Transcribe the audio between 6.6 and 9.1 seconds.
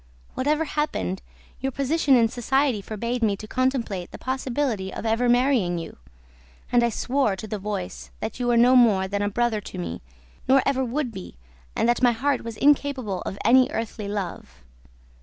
and I swore to the voice that you were no more